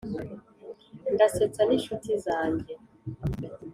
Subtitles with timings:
[1.13, 2.73] ndasetsa n'inshuti zanjye